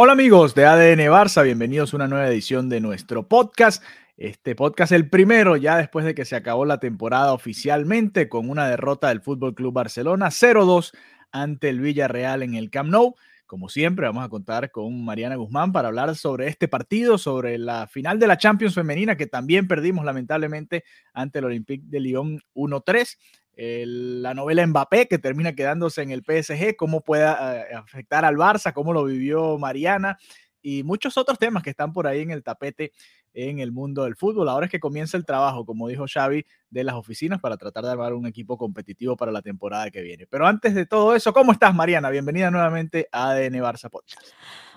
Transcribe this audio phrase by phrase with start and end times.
[0.00, 3.82] Hola amigos de ADN Barça, bienvenidos a una nueva edición de nuestro podcast.
[4.16, 8.68] Este podcast el primero ya después de que se acabó la temporada oficialmente con una
[8.68, 10.92] derrota del Fútbol Club Barcelona 0-2
[11.32, 13.16] ante el Villarreal en el Camp Nou.
[13.44, 17.88] Como siempre, vamos a contar con Mariana Guzmán para hablar sobre este partido, sobre la
[17.88, 23.16] final de la Champions femenina que también perdimos lamentablemente ante el Olympique de Lyon 1-3
[23.58, 28.72] la novela Mbappé que termina quedándose en el PSG, cómo puede eh, afectar al Barça,
[28.72, 30.16] cómo lo vivió Mariana
[30.62, 32.92] y muchos otros temas que están por ahí en el tapete
[33.34, 34.48] en el mundo del fútbol.
[34.48, 37.90] Ahora es que comienza el trabajo, como dijo Xavi, de las oficinas para tratar de
[37.90, 40.26] armar un equipo competitivo para la temporada que viene.
[40.26, 42.10] Pero antes de todo eso, ¿cómo estás, Mariana?
[42.10, 44.28] Bienvenida nuevamente a ADN Barça Podcast.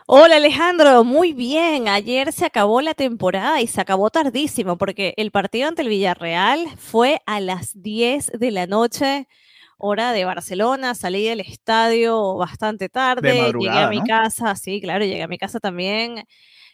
[0.08, 1.88] Hola Alejandro, muy bien.
[1.88, 6.68] Ayer se acabó la temporada y se acabó tardísimo porque el partido ante el Villarreal
[6.78, 9.28] fue a las 10 de la noche,
[9.78, 10.96] hora de Barcelona.
[10.96, 14.06] Salí del estadio bastante tarde, llegué a mi ¿no?
[14.06, 16.24] casa, sí, claro, llegué a mi casa también.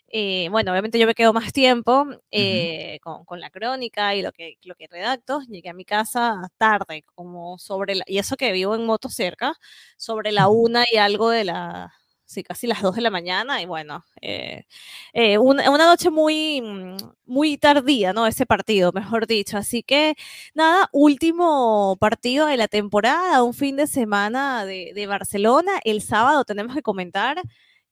[0.10, 4.32] Eh, bueno, obviamente yo me quedo más tiempo eh, con, con, la crónica y lo
[4.32, 5.42] que, lo que redacto.
[5.50, 9.54] Llegué a mi casa tarde, como sobre la, y eso que vivo en moto cerca,
[9.98, 11.94] sobre la una y algo de la,
[12.28, 14.66] sí, casi las 2 de la mañana y bueno, eh,
[15.14, 16.62] eh, una, noche muy,
[17.26, 18.28] muy tardía, ¿no?
[18.28, 19.58] Ese partido, mejor dicho.
[19.58, 20.16] Así que
[20.54, 25.80] nada, último partido de la temporada, un fin de semana de, Barcelona.
[25.86, 27.42] El sábado tenemos que comentar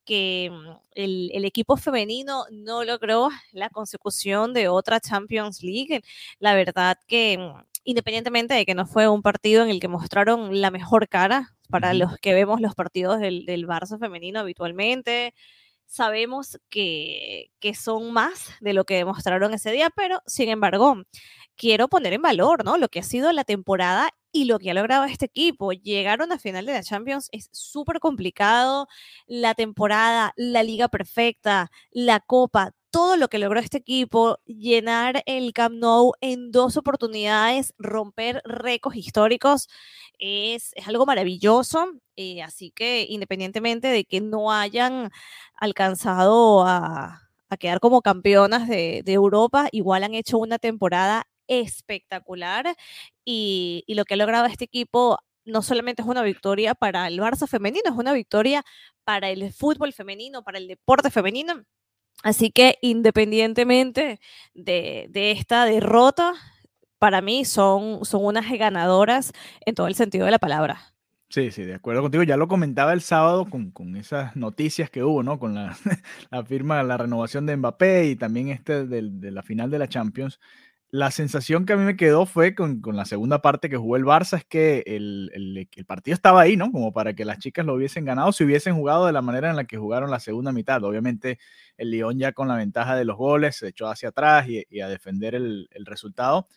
[0.06, 0.52] que
[0.94, 6.04] el, el, equipo femenino no logró la consecución de otra Champions League.
[6.40, 7.40] La verdad que
[7.86, 11.94] independientemente de que no fue un partido en el que mostraron la mejor cara, para
[11.94, 15.34] los que vemos los partidos del, del Barça femenino habitualmente.
[15.88, 21.04] Sabemos que, que, son más de lo que demostraron ese día, pero sin embargo,
[21.56, 22.78] quiero poner en valor ¿no?
[22.78, 25.72] lo que ha sido la temporada y lo que ha logrado este equipo.
[25.72, 28.88] Llegaron a final de la Champions es súper complicado.
[29.28, 35.52] La temporada, la liga perfecta, la copa, todo lo que logró este equipo, llenar el
[35.52, 39.68] Camp Nou en dos oportunidades, romper récords históricos,
[40.18, 41.92] es, algo maravilloso.
[42.16, 45.12] Eh, así que independientemente de que no hayan
[45.56, 47.22] alcanzado a,
[47.60, 52.76] quedar como campeonas de, de, Europa, igual han hecho una temporada espectacular
[53.26, 57.20] y, y lo que ha logrado este equipo no solamente es una victoria para el
[57.20, 58.64] Barça femenino, es una victoria
[59.04, 61.66] para el fútbol femenino, para el deporte femenino.
[62.24, 64.20] Así que independientemente
[64.54, 66.34] de, de, esta derrota,
[66.98, 69.32] para mí son, son unas ganadoras
[69.66, 70.96] en todo el sentido de la palabra.
[71.30, 72.24] Sí, sí, de acuerdo contigo.
[72.24, 75.38] Ya lo comentaba el sábado con, con esas noticias que hubo, ¿no?
[75.38, 75.76] Con la,
[76.32, 79.88] la, firma, la renovación de Mbappé y también este de, de la final de la
[79.88, 80.40] Champions
[80.92, 83.98] la sensación que a mí me quedó fue con, con, la segunda parte que jugó
[83.98, 86.72] el Barça, es que el, el, partido estaba ahí, ¿no?
[86.72, 89.56] Como para que las chicas lo hubiesen ganado si hubiesen jugado de la manera en
[89.56, 90.84] la que jugaron la segunda mitad.
[90.84, 91.40] Obviamente
[91.78, 94.88] el Lyon ya con la ventaja de los goles se echó hacia atrás y, a
[94.88, 96.48] defender el, resultado,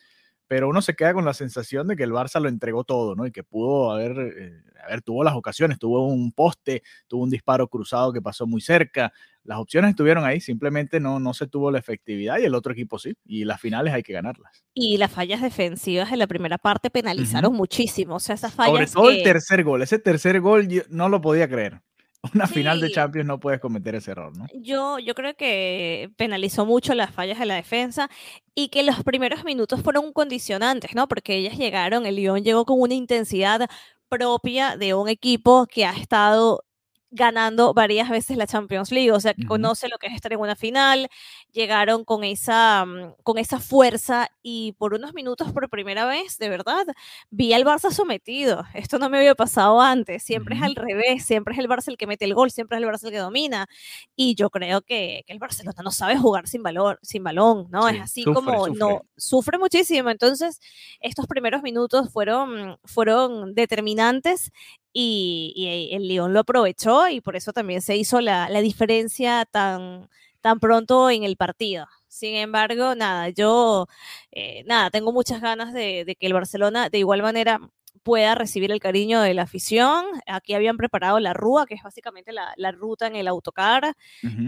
[0.47, 3.25] pero uno se queda con la sensación de que el Barça lo entregó todo, ¿no?
[3.25, 7.67] Y que pudo haber, eh, haber tuvo las ocasiones, tuvo un poste, tuvo un disparo
[7.67, 9.11] cruzado que pasó muy cerca,
[9.49, 12.99] las opciones estuvieron ahí, simplemente no, no se tuvo la efectividad y el otro equipo
[12.99, 13.15] sí.
[13.25, 14.63] Y las finales hay que ganarlas.
[14.75, 17.57] Y las fallas defensivas en la primera parte penalizaron uh -huh.
[17.57, 18.17] muchísimo.
[18.17, 18.91] O sea, esas fallas.
[18.91, 19.17] Sobre todo que...
[19.17, 19.81] el tercer gol.
[19.81, 21.81] Ese tercer gol yo no lo podía creer.
[22.35, 22.53] Una sí.
[22.53, 24.45] final de Champions no puedes cometer ese error, ¿no?
[24.53, 28.07] Yo, yo creo que penalizó mucho las fallas de la defensa
[28.53, 31.07] y que los primeros minutos fueron condicionantes, ¿no?
[31.07, 33.67] Porque ellas llegaron, el Lyon llegó con una intensidad
[34.09, 36.65] propia de un equipo que ha estado
[37.11, 39.47] ganando varias veces la Champions League, o sea, que uh -huh.
[39.47, 41.09] conoce lo que es estar en una final,
[41.51, 46.49] llegaron con esa, mm, con esa fuerza y por unos minutos por primera vez, de
[46.49, 46.85] verdad,
[47.31, 48.63] vi al Barça sometido.
[48.73, 50.61] Esto no me había pasado antes, siempre uh -huh.
[50.61, 52.89] es al revés, siempre es el Barça el que mete el gol, siempre es el
[52.89, 53.67] Barça el que domina
[54.15, 57.87] y yo creo que, que el Barcelona no sabe jugar sin, valor, sin balón, ¿no?
[57.89, 58.79] Sí, es así sufre, como, sufre.
[58.79, 60.59] no, sufre muchísimo, entonces
[60.99, 64.51] estos primeros minutos fueron, fueron determinantes
[64.93, 69.45] y, y, el León lo aprovechó y por eso también se hizo la, la diferencia
[69.45, 70.09] tan,
[70.41, 71.87] tan pronto en el partido.
[72.07, 73.87] Sin embargo, nada, yo,
[74.31, 77.59] eh, nada, tengo muchas ganas de, de que el Barcelona de igual manera
[78.03, 80.05] pueda recibir el cariño de la afición.
[80.27, 83.95] Aquí habían preparado la rúa, que es básicamente la, la ruta en el autocar.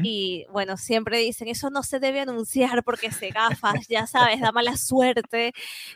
[0.03, 4.51] Y bueno, siempre dicen, eso no se debe anunciar porque se gafas, ya sabes, da
[4.51, 5.53] mala suerte.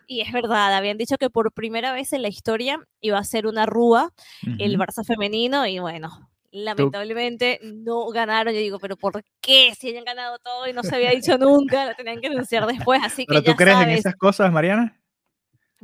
[0.08, 3.48] Y es verdad, habían dicho que por primera vez en la historia iba a ser
[3.48, 4.14] una rúa
[4.60, 4.76] el.
[4.76, 6.30] Barça femenino y bueno.
[6.52, 8.54] Lamentablemente no ganaron.
[8.54, 9.74] Yo digo, pero ¿por qué?
[9.78, 13.02] Si hayan ganado todo y no se había dicho nunca, lo tenían que anunciar después.
[13.04, 14.98] Así que ¿Pero ya tú crees en sabes, esas cosas, Mariana?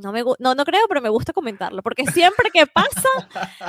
[0.01, 3.09] No, me, no, no creo, pero me gusta comentarlo, porque siempre que pasa,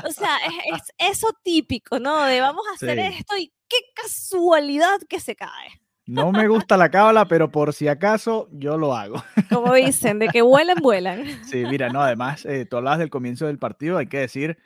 [0.05, 0.37] o sea,
[0.73, 2.25] es, es eso típico, ¿no?
[2.25, 3.17] De vamos a hacer Sí.
[3.19, 5.81] esto y qué casualidad que se cae.
[6.05, 9.23] No me gusta la cábala, pero por si acaso yo lo hago.
[9.51, 11.25] Como dicen, de que vuelan, vuelan.
[11.45, 14.59] Sí, mira, no, además, eh, tú hablabas del comienzo del partido, hay que decir,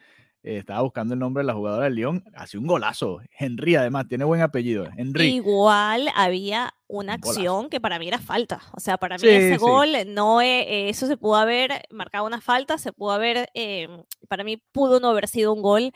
[0.46, 3.20] eh, estaba buscando el nombre de la jugadora del León, hace un golazo.
[3.38, 4.88] Henry, además, tiene buen apellido.
[4.96, 5.26] Henry.
[5.34, 7.38] Igual había una Un golazo.
[7.40, 8.62] acción que para mí era falta.
[8.72, 9.58] O sea, para mí Sí, ese sí.
[9.58, 13.88] gol, no, eh, eso se pudo haber marcado una falta, se pudo haber, eh,
[14.28, 15.92] para mí pudo no haber sido un gol.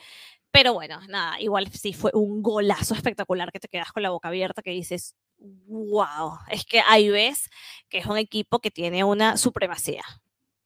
[0.52, 4.28] Pero bueno, nada, igual sí fue un golazo espectacular que te quedas con la boca
[4.28, 7.48] abierta, que dices, wow, es que ahí ves
[7.88, 10.02] que es un equipo que tiene una supremacía.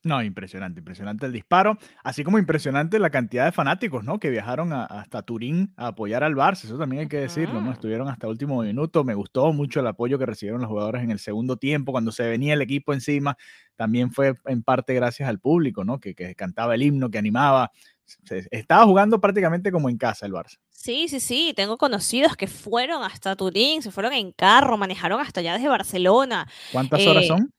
[0.05, 4.19] No, impresionante, impresionante el disparo, así como impresionante la cantidad de fanáticos, ¿no?
[4.21, 7.73] Que viajaron a- hasta Turín a apoyar al Barça, eso también hay que decirlo, ¿no?
[7.73, 11.19] Estuvieron hasta último minuto, me gustó mucho el apoyo que recibieron los jugadores en el
[11.19, 13.39] segundo tiempo, cuando se venía el equipo encima,
[13.77, 15.99] también fue en parte gracias al público, ¿no?
[15.99, 17.71] Que, que cantaba el himno, que animaba,
[18.05, 20.59] se- estaba jugando prácticamente como en casa el Barça.
[20.69, 25.41] Sí, sí, sí, tengo conocidos que fueron hasta Turín, se fueron en carro, manejaron hasta
[25.41, 26.47] allá desde Barcelona.
[26.73, 27.51] ¿Cuántas horas Eh, son?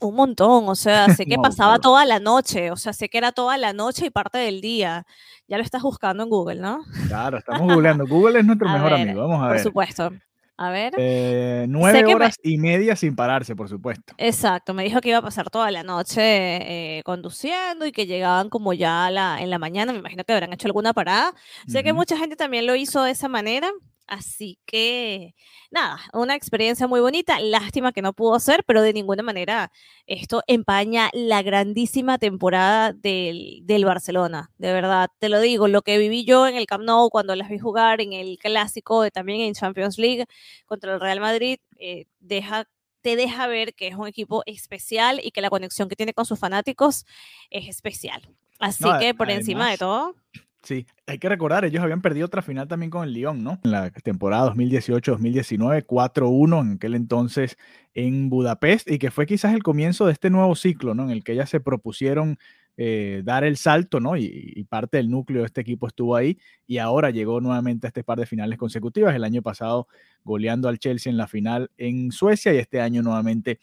[0.00, 1.80] Un montón, o sea, sé que No, pasaba claro.
[1.82, 5.04] toda la noche, o sea, sé que era toda la noche y parte del día.
[5.46, 6.80] Ya lo estás buscando en Google, ¿no?
[7.08, 8.06] Claro, estamos googleando.
[8.06, 9.62] Google es nuestro A mejor ver, amigo, vamos a Por ver.
[9.62, 10.10] supuesto.
[10.56, 10.92] A ver.
[10.98, 14.12] Eh, nueve que me- horas y media sin pararse, por supuesto.
[14.18, 18.50] Exacto, me dijo que iba a pasar toda la noche eh, conduciendo y que llegaban
[18.50, 21.32] como ya la, en la mañana, me imagino que habrán hecho alguna parada.
[21.66, 23.70] Sé que mucha gente también lo hizo de esa manera,
[24.10, 25.34] así que
[25.70, 29.70] nada, una experiencia muy bonita, lástima que no pudo ser, pero de ninguna manera
[30.06, 35.96] esto empaña la grandísima temporada del, del Barcelona, de verdad, te lo digo, lo que
[35.96, 39.40] viví yo en el Camp Nou cuando las vi jugar en el clásico, de- también
[39.40, 40.26] en Champions League
[40.66, 42.66] contra el Real Madrid, eh, deja
[43.02, 46.26] te deja ver que es un equipo especial y que la conexión que tiene con
[46.26, 47.06] sus fanáticos
[47.48, 48.28] es especial.
[48.58, 50.14] Así No, que por encima de además- todo,
[50.62, 53.58] Sí, hay que recordar, ellos habían perdido otra final también con el Lyon, ¿no?
[53.64, 57.56] En la temporada 2018-2019, 4-1 en aquel entonces
[57.94, 61.04] en Budapest, y que fue quizás el comienzo de este nuevo ciclo, ¿no?
[61.04, 62.38] En el que ellas se propusieron
[62.76, 64.16] eh, dar el salto, ¿no?
[64.18, 67.88] Y, y parte del núcleo de este equipo estuvo ahí, y ahora llegó nuevamente a
[67.88, 69.88] este par de finales consecutivas, el año pasado
[70.24, 73.60] goleando al Chelsea en la final en Suecia, y este año nuevamente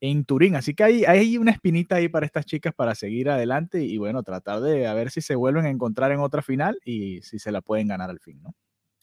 [0.00, 0.56] en Turín.
[0.56, 4.22] Así que hay, hay una espinita ahí para estas chicas para seguir adelante y bueno,
[4.22, 7.52] tratar de a ver si se vuelven a encontrar en otra final y si se
[7.52, 8.54] la pueden ganar al fin, ¿no?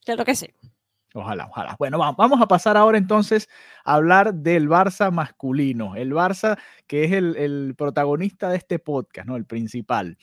[0.04, 0.48] claro que sí.
[1.14, 1.76] Ojalá, ojalá.
[1.80, 3.48] Bueno, va- vamos a pasar ahora entonces
[3.86, 9.28] a hablar del Barça masculino, el Barça que es el, el protagonista de este podcast,
[9.28, 9.36] ¿no?
[9.36, 10.18] El principal.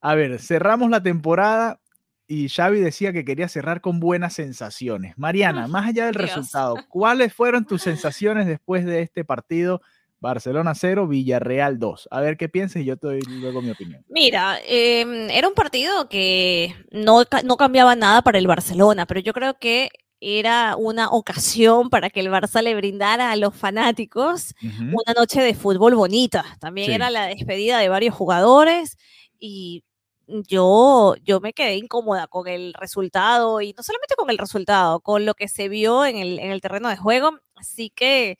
[0.00, 1.80] A ver, cerramos la temporada
[2.26, 5.16] y Xavi decía que quería cerrar con buenas sensaciones.
[5.18, 6.28] Mariana, más allá del Dios.
[6.28, 9.80] resultado, ¿cuáles fueron tus sensaciones después de este partido?
[10.22, 12.08] Barcelona 0, Villarreal 2.
[12.10, 14.04] A ver qué piensas y yo te doy luego mi opinión.
[14.08, 19.32] Mira, em, era un partido que no, no cambiaba nada para el Barcelona, pero yo
[19.32, 25.12] creo que era una ocasión para que el Barça le brindara a los fanáticos una
[25.16, 26.44] noche de fútbol bonita.
[26.60, 26.94] También Sí.
[26.94, 28.96] era la despedida de varios jugadores
[29.40, 29.82] y
[30.28, 35.26] yo, yo me quedé incómoda con el resultado y no solamente con el resultado, con
[35.26, 37.32] lo que se vio en el, en el terreno de juego.
[37.56, 38.38] Así que,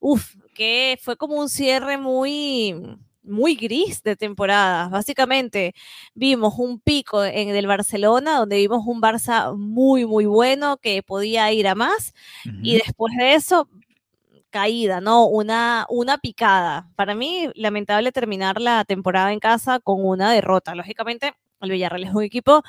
[0.00, 2.74] uff, que fue como un cierre muy,
[3.22, 4.90] muy gris de temporada.
[4.90, 5.72] Básicamente
[6.14, 11.50] vimos un pico en el Barcelona donde vimos un Barça muy, muy bueno que podía
[11.50, 12.12] ir a más
[12.62, 13.70] y después de eso
[14.50, 15.26] caída, ¿no?
[15.28, 16.90] Una, una picada.
[16.94, 20.74] Para mí, lamentable terminar la temporada en casa con una derrota.
[20.74, 22.62] Lógicamente, el Villarreal es un equipo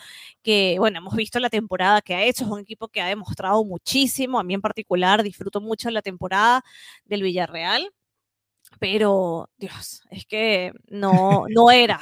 [0.43, 3.63] que, bueno, hemos visto la temporada que ha hecho, es un equipo que ha demostrado
[3.65, 4.39] muchísimo.
[4.39, 6.63] A mí en particular disfruto mucho la temporada
[7.05, 7.91] del Villarreal.
[8.79, 11.99] Pero, Dios, es que no, no era,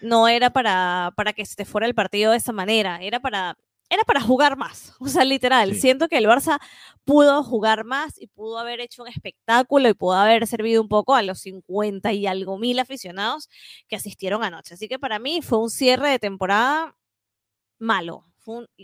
[0.00, 3.56] no era para, para que se fuera el partido de esa manera, era para,
[3.90, 4.94] era para jugar más.
[5.00, 5.80] O sea, literal, Sí.
[5.80, 6.58] siento que el Barça
[7.04, 11.14] pudo jugar más y pudo haber hecho un espectáculo y pudo haber servido un poco
[11.14, 13.48] a los 50 y algo mil aficionados
[13.88, 14.74] que asistieron anoche.
[14.74, 16.94] Así que para mí fue un cierre de temporada
[17.78, 18.24] malo.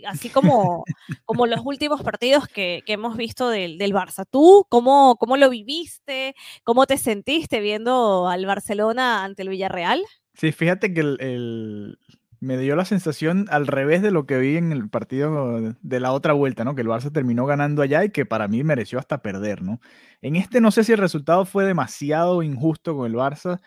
[0.07, 0.83] así como,
[1.25, 4.25] como los últimos partidos que, hemos visto del, del, Barça.
[4.29, 6.35] ¿Tú cómo, cómo lo viviste?
[6.63, 10.03] ¿Cómo te sentiste viendo al Barcelona ante el Villarreal?
[10.35, 11.97] Sí, fíjate que el,
[12.39, 16.11] me dio la sensación al revés de lo que vi en el partido de la
[16.11, 16.75] otra vuelta, ¿no?
[16.75, 19.79] Que el Barça terminó ganando allá y que para mí mereció hasta perder, ¿no?
[20.21, 23.61] En este no sé si el resultado fue demasiado injusto con el Barça.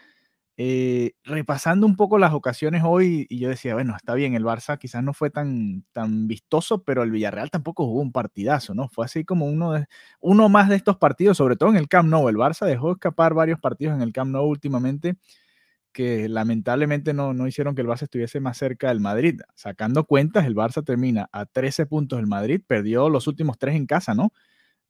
[0.60, 4.76] Eh, repasando un poco las ocasiones hoy, y yo decía, bueno, está bien, el Barça
[4.76, 8.88] quizás no fue tan, tan vistoso, pero el Villarreal tampoco jugó un partidazo, ¿no?
[8.88, 9.86] Fue así como uno, de,
[10.20, 12.28] uno más de estos partidos, sobre todo en el Camp Nou.
[12.28, 15.16] El Barça dejó escapar varios partidos en el Camp Nou últimamente
[15.98, 19.40] que lamentablemente no, no hicieron que el Barça estuviese más cerca del Madrid.
[19.56, 23.84] Sacando cuentas, el Barça termina a 13 puntos del Madrid, perdió los últimos tres en
[23.84, 24.32] casa, ¿no?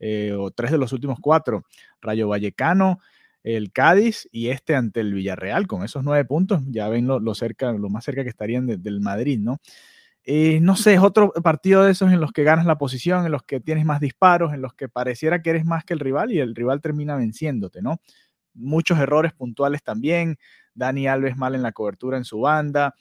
[0.00, 1.64] Eh, o tres de los últimos cuatro.
[2.02, 2.98] Rayo Vallecano,
[3.42, 7.72] el Cádiz y este ante el Villarreal, con esos nueve puntos, ya ven lo, cerca,
[7.72, 9.62] lo más cerca que estarían del Madrid, ¿no?
[10.24, 13.32] Eh, no sé, es otro partido de esos en los que ganas la posición, en
[13.32, 16.32] los que tienes más disparos, en los que pareciera que eres más que el rival
[16.32, 18.02] y el rival termina venciéndote, ¿no?
[18.52, 20.36] Muchos errores puntuales también,
[20.78, 22.94] Dani Alves mal en la cobertura en su banda,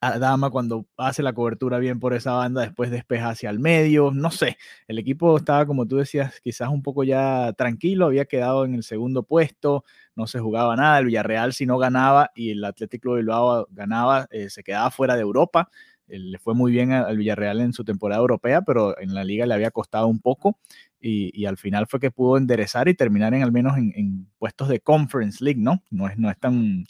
[0.00, 4.30] Adama cuando hace la cobertura bien por esa banda, después despeja hacia el medio, no
[4.30, 8.74] sé, el equipo estaba como tú decías, quizás un poco ya tranquilo, había quedado en
[8.74, 9.84] el segundo puesto,
[10.14, 14.28] no se jugaba nada, el Villarreal si no ganaba y el Atlético de Bilbao ganaba,
[14.30, 15.68] eh, se quedaba fuera de Europa,
[16.08, 19.54] le fue muy bien al Villarreal en su temporada europea, pero en la liga le
[19.54, 20.58] había costado un poco
[21.00, 24.80] y, al final fue que pudo enderezar y terminar en al menos en, puestos de
[24.80, 25.82] Conference League, ¿no?
[25.90, 26.84] No es, no es tan,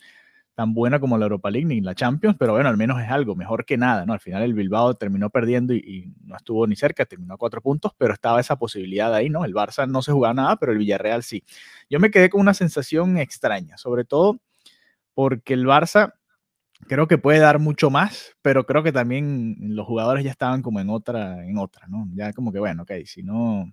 [0.54, 3.36] tan buena como la Europa League ni la Champions, pero bueno, al menos es algo,
[3.36, 4.12] mejor que nada, ¿no?
[4.12, 7.92] Al final el Bilbao terminó perdiendo y, no estuvo ni cerca, terminó a cuatro puntos,
[7.96, 9.44] pero estaba esa posibilidad ahí, ¿no?
[9.44, 11.44] El Barça no se jugaba nada, pero el Villarreal sí.
[11.88, 14.40] Yo me quedé con una sensación extraña, sobre todo
[15.14, 16.14] porque el Barça
[16.86, 20.80] creo que puede dar mucho más, pero creo que también los jugadores ya estaban como
[20.80, 22.08] en otra, en otra, ¿no?
[22.14, 23.72] Ya como que, bueno, ok, si no,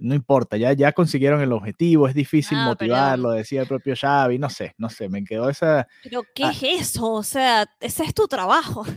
[0.00, 4.38] no importa, ya, ya consiguieron el objetivo, es difícil ah, motivarlo, decía el propio Xavi,
[4.38, 5.86] no sé, no sé, me quedó esa...
[6.02, 7.12] Pero ¿qué ah es eso?
[7.12, 8.84] O sea, ese es tu trabajo.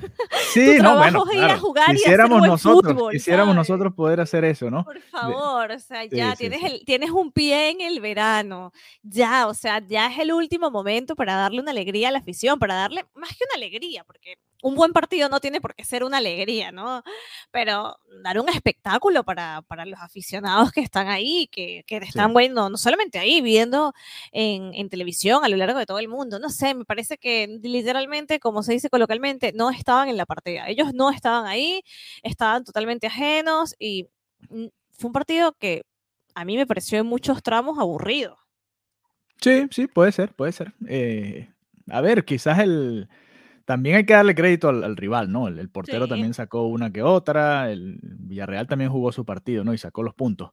[0.54, 4.84] Sí, no, bueno, es ir a jugar quisiéramos nosotros, quisiéramos nosotros poder hacer eso, ¿no?
[4.84, 9.56] Por favor, o sea, ya tienes, El, tienes un pie en el verano, ya, o
[9.56, 13.06] sea, ya es el último momento para darle una alegría a la afición, para darle
[13.16, 16.72] más que una alegría, porque un buen partido no tiene por qué ser una alegría,
[16.72, 17.04] ¿no?
[17.52, 22.70] Pero dar un espectáculo para, para los aficionados que están ahí, que, que están, bueno,
[22.70, 23.94] no solamente ahí, viendo
[24.32, 26.40] en, en, televisión a lo largo de todo el mundo.
[26.40, 30.70] No sé, me parece que literalmente, como se dice coloquialmente, no estaban en la partida.
[30.70, 31.84] Ellos no estaban ahí,
[32.24, 34.08] estaban totalmente ajenos y
[34.50, 35.84] mm, fue un partido que
[36.36, 38.38] a mí me pareció en muchos tramos aburrido.
[39.42, 40.74] Sí, sí, puede ser, puede ser.
[40.88, 41.50] Eh,
[41.90, 43.10] a ver, quizás el
[43.66, 45.48] también hay que darle crédito al, rival, ¿no?
[45.48, 49.74] El, portero también sacó una que otra, el Villarreal también jugó su partido, ¿no?
[49.74, 50.52] Y sacó los puntos.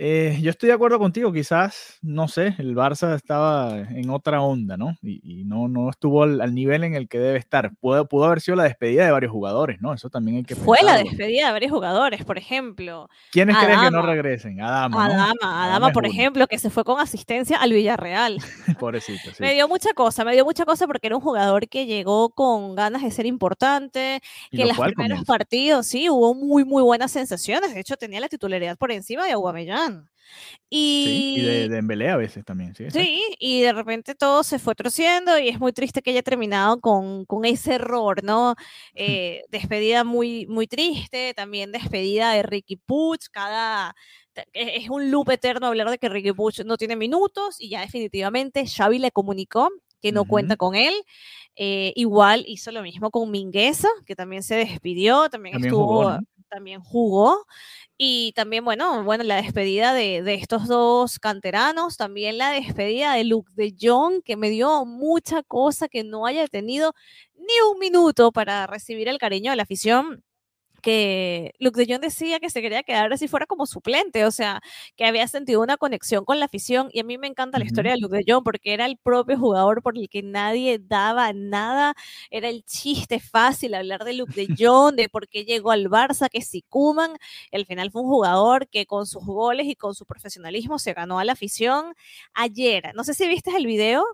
[0.00, 4.76] Eh, yo estoy de acuerdo contigo, quizás, no sé, el Barça estaba en otra onda,
[4.76, 4.96] ¿no?
[5.02, 7.74] Y, no, no estuvo al, nivel en el que debe estar.
[7.80, 9.92] Pudo, pudo haber sido la despedida de varios jugadores, ¿no?
[9.92, 13.08] Eso también hay que Fue la despedida de varios jugadores, por ejemplo.
[13.32, 14.60] ¿Quiénes creen que no regresen?
[14.60, 15.06] Adama.
[15.06, 18.38] Adama, Adama, por ejemplo, que se fue con asistencia al Villarreal.
[18.78, 19.42] Pobrecito, sí.
[19.42, 22.76] Me dio mucha cosa, me dio mucha cosa porque era un jugador que llegó con
[22.76, 24.20] ganas de ser importante,
[24.52, 27.74] que en los primeros partidos, sí, hubo muy, muy buenas sensaciones.
[27.74, 29.87] De hecho, tenía la titularidad por encima de Aguamellán.
[30.70, 32.90] Y, y de, de a veces también, sí.
[32.90, 36.78] Sí, y de repente todo se fue trociendo y es muy triste que haya terminado
[36.80, 38.54] con, con ese error, ¿no?
[38.94, 43.94] Eh, despedida muy, muy triste, también despedida de Ricky Puch, cada...
[44.52, 47.80] E, es un loop eterno hablar de que Ricky Puch no tiene minutos y ya
[47.80, 49.70] definitivamente Xavi le comunicó
[50.02, 50.94] que no cuenta con él.
[51.56, 56.16] Eh, igual hizo lo mismo con Mingueza, que también se despidió, también, estuvo,
[56.48, 57.46] también jugó.
[57.96, 63.24] Y también, bueno, bueno, la despedida de, de, estos dos canteranos, también la despedida de
[63.24, 66.94] Luke de Jong, que me dio mucha cosa que no haya tenido
[67.34, 70.24] ni un minuto para recibir el cariño de la afición
[70.82, 74.60] que Luke de Jong decía que se quería quedar así fuera como suplente, o sea,
[74.96, 77.92] que había sentido una conexión con la afición y a mí me encanta la historia
[77.92, 81.94] de Luke de Jong porque era el propio jugador por el que nadie daba nada,
[82.30, 86.28] era el chiste fácil hablar de Luke de Jong, de por qué llegó al Barça,
[86.30, 87.16] que si Kuman,
[87.52, 91.18] al final fue un jugador que con sus goles y con su profesionalismo se ganó
[91.18, 91.94] a la afición.
[92.34, 94.04] Ayer, no sé si viste el video,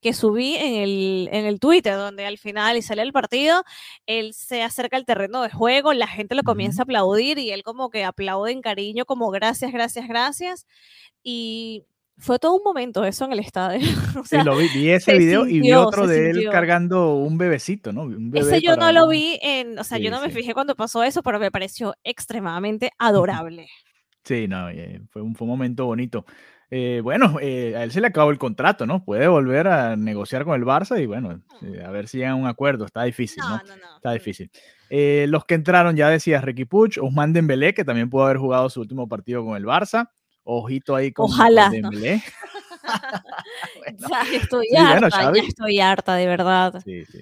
[0.00, 3.64] que subí en el, en el Twitter, donde al final y sale el partido,
[4.06, 7.62] él se acerca al terreno de juego, la gente lo comienza a aplaudir y él
[7.64, 10.66] como que aplaude en cariño, como gracias, gracias, gracias.
[11.22, 11.84] Y
[12.16, 13.80] fue todo un momento eso en el estadio.
[14.20, 16.50] o Sí, lo vi, vi ese se video y vi otro de él sintió.
[16.52, 18.02] cargando un bebecito, ¿no?
[18.02, 20.30] Un bebé ese yo para- no lo vi en, o sea, yo Sí, no me
[20.30, 23.68] fijé cuando pasó eso, pero me pareció extremadamente adorable.
[24.24, 26.24] Sí, no, eh, fue un, fue un momento bonito.
[26.70, 29.04] Eh, bueno, eh, a él se le acabó el contrato, ¿no?
[29.04, 32.36] Puede volver a negociar con el Barça y bueno, eh, a ver si llegan a
[32.36, 32.84] un acuerdo.
[32.84, 33.56] Está difícil, ¿no?
[33.56, 33.96] No, no, no.
[33.96, 34.50] Está difícil.
[34.90, 38.68] Eh, los que entraron, ya decías, Ricky Puch, Ousmane Dembélé, que también pudo haber jugado
[38.68, 40.08] su último partido con el Barça.
[40.44, 41.70] Ojito ahí con, Ojalá.
[41.70, 42.22] Dembélé.
[44.10, 46.80] Ya estoy Sí, bueno, harta, ya estoy harta, de verdad.
[46.84, 47.20] Sí, sí.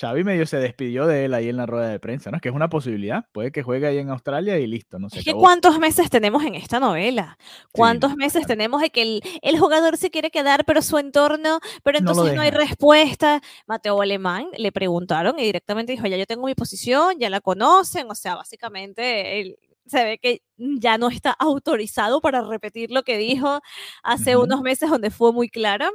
[0.00, 2.36] Xavi medio se despidió de él ahí en la rueda de prensa, ¿no?
[2.36, 3.26] Es que es una posibilidad.
[3.32, 5.42] Puede que juegue ahí en Australia y listo, no se Es que acabó.
[5.42, 7.36] cuántos meses tenemos en esta novela,
[7.70, 11.60] cuántos no, meses tenemos de que el, el jugador se quiere quedar, pero su entorno,
[11.82, 13.42] pero entonces no, hay respuesta.
[13.66, 18.10] Mateo Alemán le preguntaron y directamente dijo, ya yo tengo mi posición, ya la conocen,
[18.10, 19.58] o sea, básicamente él
[19.90, 23.60] se ve que ya no está autorizado para repetir lo que dijo
[24.02, 24.44] hace Ujú.
[24.46, 25.90] unos meses donde fue muy clara.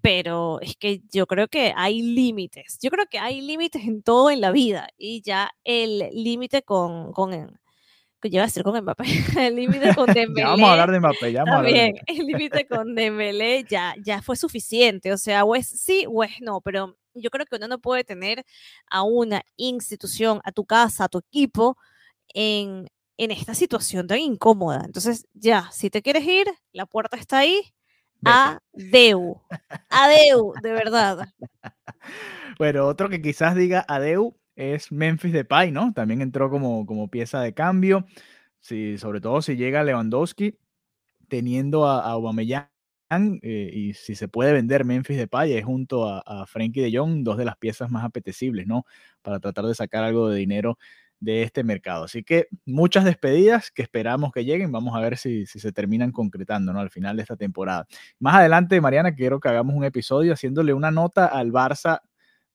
[0.00, 2.78] Pero es que yo creo que hay límites.
[2.80, 4.88] Yo creo que hay límites en todo en la vida.
[4.96, 7.32] Y ya el límite con, con
[8.20, 9.04] que iba a decir con Mbappé,
[9.48, 10.42] el límite con Dembélé.
[10.46, 12.12] Ya vamos a hablar de Mbappé, ya vamos a hablar de También, Mbappé.
[12.12, 16.40] el límite con Dembélé ya, ya fue suficiente, o sea, o es sí o es
[16.40, 18.44] no, pero yo creo que uno no puede tener
[18.90, 21.76] a una institución, a tu casa, a tu equipo,
[22.34, 24.82] en, en esta situación tan incómoda.
[24.84, 27.62] Entonces, ya, si te quieres ir, la puerta está ahí,
[28.20, 28.60] Vete.
[28.74, 29.42] adeu,
[29.90, 31.28] adeu, de verdad.
[32.58, 35.92] Bueno, otro que quizás diga adeu es Memphis Depay, ¿no?
[35.92, 38.06] También entró como, como pieza de cambio.
[38.60, 40.58] Sí, sobre todo si llega Lewandowski,
[41.28, 42.68] teniendo a, a Aubameyang,
[43.42, 47.22] eh, y si se puede vender Memphis Depay es junto a, a Frenkie de Jong,
[47.24, 48.84] dos de las piezas más apetecibles, ¿no?
[49.22, 50.78] Para tratar de sacar algo de dinero
[51.20, 52.04] de este mercado.
[52.04, 54.72] Así que muchas despedidas que esperamos que lleguen.
[54.72, 56.80] Vamos a ver si, si se terminan concretando, ¿no?
[56.80, 57.86] Al final de esta temporada.
[58.18, 62.00] Más adelante, Mariana, quiero que hagamos un episodio haciéndole una nota al Barça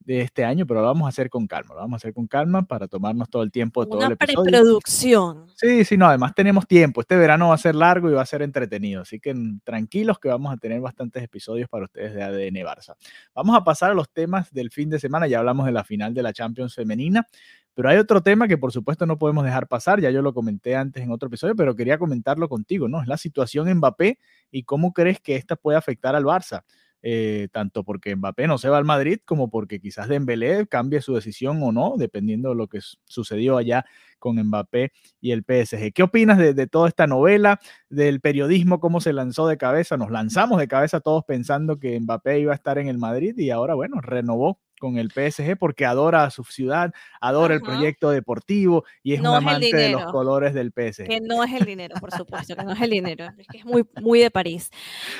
[0.05, 2.27] de este año, pero lo vamos a hacer con calma, lo vamos a hacer con
[2.27, 4.43] calma para tomarnos todo el tiempo de todo el episodio.
[4.43, 5.47] preproducción.
[5.55, 7.01] Sí, sí, no, además tenemos tiempo.
[7.01, 10.19] Este verano va a ser largo y va a ser entretenido, así que mm, tranquilos
[10.19, 12.95] que vamos a tener bastantes episodios para ustedes de ADN Barça.
[13.33, 16.13] Vamos a pasar a los temas del fin de semana, ya hablamos de la final
[16.13, 17.27] de la Champions femenina,
[17.73, 20.75] pero hay otro tema que por supuesto no podemos dejar pasar, ya yo lo comenté
[20.75, 23.01] antes en otro episodio, pero quería comentarlo contigo, ¿no?
[23.01, 24.19] Es la situación en Mbappé
[24.51, 26.63] y cómo crees que esta puede afectar al Barça.
[27.03, 31.15] Eh, tanto porque Mbappé no se va al Madrid como porque quizás Dembélé cambie su
[31.15, 33.85] decisión o no, dependiendo de lo que sucedió allá
[34.19, 35.93] con Mbappé y el PSG.
[35.93, 39.97] ¿Qué opinas de, de toda esta novela, del periodismo, cómo se lanzó de cabeza?
[39.97, 43.49] Nos lanzamos de cabeza todos pensando que Mbappé iba a estar en el Madrid y
[43.49, 46.91] ahora, bueno, renovó con el PSG porque adora a su ciudad,
[47.21, 51.07] adora el proyecto deportivo y es No un es amante de los colores del PSG.
[51.07, 53.27] Que no es el dinero, por supuesto, que no es el dinero.
[53.37, 54.71] Es que es muy, muy de París.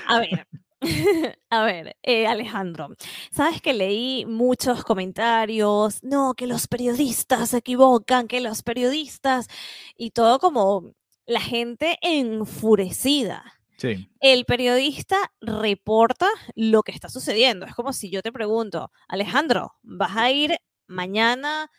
[0.07, 0.47] A ver,
[1.51, 2.95] a ver, eh, Alejandro,
[3.31, 9.47] sabes que leí muchos comentarios, no, que los periodistas se equivocan, que los periodistas
[9.95, 10.95] y todo como
[11.27, 13.60] la gente enfurecida.
[13.81, 17.65] Sí, El periodista reporta lo que está sucediendo.
[17.65, 21.69] Es como si yo te pregunto, Alejandro, ¿vas a ir mañana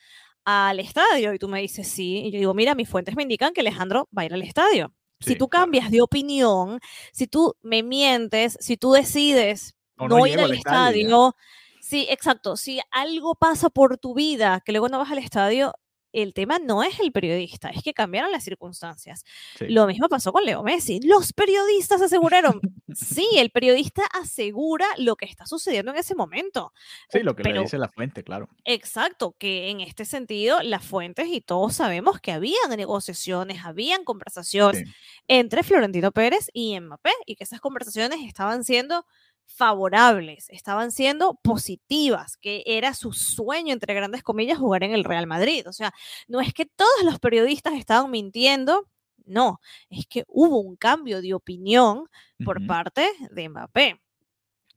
[0.44, 1.32] al estadio?
[1.34, 2.18] Y tú me dices sí.
[2.26, 4.92] Y yo digo, mira, mis fuentes me indican que Alejandro va a ir al estadio.
[5.20, 5.66] Si Sí, tú claro.
[5.66, 6.80] cambias de opinión,
[7.12, 11.36] si tú me mientes, si tú decides O no, no ir al estadio estadio,
[11.80, 12.56] sí, exacto.
[12.56, 15.72] Si algo pasa por tu vida que luego no vas al estadio,
[16.12, 19.24] el tema no es el periodista, es que cambiaron las circunstancias.
[19.58, 19.66] sí.
[19.68, 21.00] Lo mismo pasó con Leo Messi.
[21.02, 22.60] Los periodistas aseguraron.
[22.94, 26.72] sí, el periodista asegura lo que está sucediendo en ese momento.
[27.10, 28.48] Sí, O- lo que le pero- dice la fuente, claro.
[28.64, 34.86] Exacto, que en este sentido las fuentes y todos sabemos que habían negociaciones, habían conversaciones
[34.86, 34.94] Sí.
[35.28, 39.06] entre Florentino Pérez y Mbappé y que esas conversaciones estaban siendo
[39.46, 45.26] favorables, estaban siendo positivas, que era su sueño, entre grandes comillas, jugar en el Real
[45.26, 45.68] Madrid.
[45.68, 45.92] O sea,
[46.28, 48.88] no es que todos los periodistas estaban mintiendo,
[49.24, 52.06] no, es que hubo un cambio de opinión
[52.44, 54.00] por parte de Mbappé.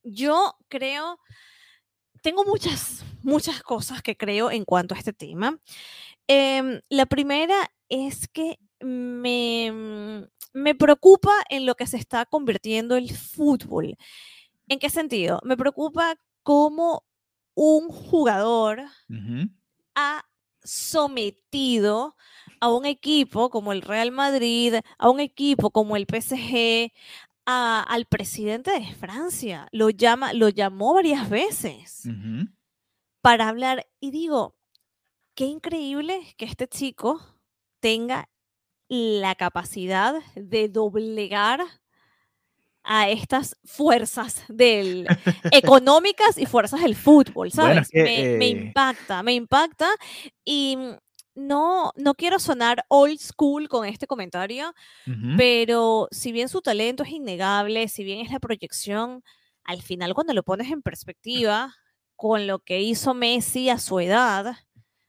[0.03, 1.19] Yo creo,
[2.21, 5.59] tengo muchas, muchas cosas que creo en cuanto a este tema.
[6.27, 13.15] Em, la primera es que me, me preocupa en lo que se está convirtiendo el
[13.15, 13.97] fútbol.
[14.67, 15.39] ¿En qué sentido?
[15.43, 17.03] Me preocupa cómo
[17.55, 18.81] un jugador
[19.95, 20.25] ha
[20.63, 22.15] sometido
[22.59, 26.91] a un equipo como el Real Madrid, a un equipo como el PSG,
[27.45, 29.67] a- al presidente de Francia.
[29.71, 32.07] Lo, llama, lo llamó varias veces
[33.21, 33.87] para hablar.
[33.99, 34.55] Y digo,
[35.35, 37.21] qué increíble que este chico
[37.79, 38.29] tenga
[38.89, 41.61] la capacidad de doblegar
[42.85, 45.07] a estas fuerzas del,
[45.51, 47.89] económicas y fuerzas del fútbol, ¿sabes?
[47.93, 49.87] me, me, eh impacta, me impacta
[50.43, 50.77] y
[51.35, 54.73] no, no quiero sonar old school con este comentario,
[55.35, 59.21] pero si bien su talento es innegable, si bien es la proyección,
[59.63, 61.75] al final cuando lo pones en perspectiva
[62.15, 64.55] con lo que hizo Messi a su edad,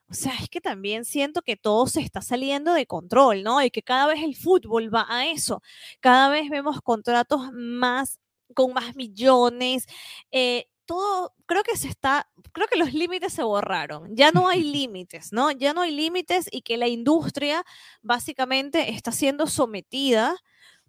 [0.09, 3.63] o sea, es que también siento que todo se está saliendo de control, ¿no?
[3.63, 5.63] Y que cada vez el fútbol va a eso.
[6.01, 8.21] Cada vez vemos contratos más,
[8.55, 9.87] con más millones.
[10.31, 14.15] Eh, todo, creo que se está, creo que los límites se borraron.
[14.17, 15.51] Ya no hay límites, ¿no?
[15.51, 17.65] Ya no hay límites y que la industria
[18.03, 20.37] básicamente está siendo sometida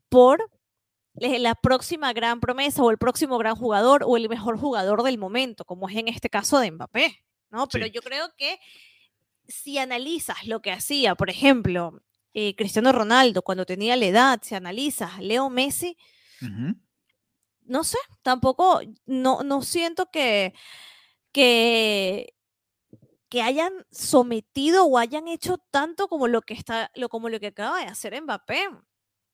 [0.10, 0.52] por
[1.16, 5.66] la próxima gran promesa o el próximo gran jugador o el mejor jugador del momento,
[5.66, 7.68] como es en este caso de Mbappé, ¿no?
[7.68, 8.60] Pero yo creo que
[9.48, 12.02] si analizas lo que hacía, por ejemplo,
[12.34, 15.98] eh, Cristiano Ronaldo cuando tenía la edad, si analizas Leo Messi,
[17.66, 20.54] no sé, tampoco, no, no siento que,
[21.32, 22.36] que,
[23.30, 27.48] que hayan sometido o hayan hecho tanto como lo que está, lo, como lo que
[27.48, 28.70] acaba de hacer Mbappé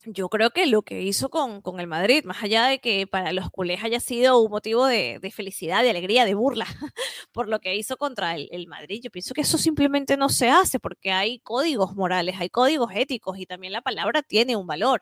[0.06, 3.32] yo creo que lo que hizo con, con, el Madrid, más allá de que para
[3.32, 6.66] los culés haya sido un motivo de, de felicidad, de alegría, de burla
[7.32, 10.50] por lo que hizo contra el, el, Madrid, yo pienso que eso simplemente no se
[10.50, 15.02] hace porque hay códigos morales, hay códigos éticos y también la palabra tiene un valor.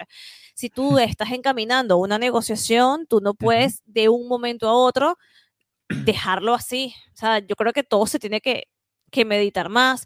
[0.55, 5.17] Si tú estás encaminando una negociación, tú no puedes de un momento a otro
[5.89, 6.93] dejarlo así.
[7.13, 8.67] O sea, yo creo que todo se tiene que,
[9.11, 10.05] que meditar más.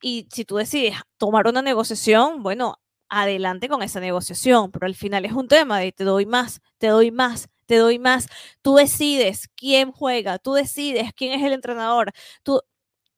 [0.00, 2.78] Y si tú decides tomar una negociación, bueno,
[3.08, 6.88] adelante con esa negociación, pero al final es un tema de te doy más, te
[6.88, 8.28] doy más, te doy más.
[8.62, 12.12] Tú decides quién juega, tú decides quién es el entrenador.
[12.42, 12.60] Tú